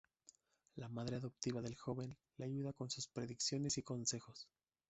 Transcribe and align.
La 0.77 0.89
madre 0.89 1.17
adoptiva 1.17 1.61
del 1.61 1.75
joven 1.77 2.17
le 2.37 2.45
ayuda 2.45 2.73
con 2.73 2.89
sus 2.89 3.05
predicciones 3.07 3.77
y 3.77 3.83
consejos. 3.83 4.47